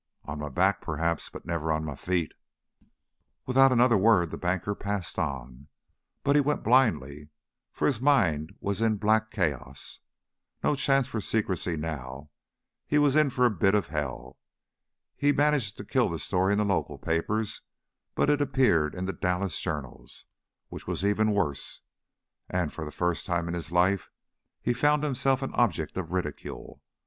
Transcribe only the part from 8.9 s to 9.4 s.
black